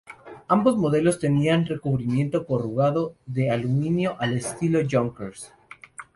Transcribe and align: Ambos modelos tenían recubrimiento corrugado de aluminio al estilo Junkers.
Ambos 0.47 0.77
modelos 0.77 1.19
tenían 1.19 1.67
recubrimiento 1.67 2.47
corrugado 2.47 3.13
de 3.27 3.51
aluminio 3.51 4.17
al 4.19 4.35
estilo 4.35 4.79
Junkers. 4.89 5.53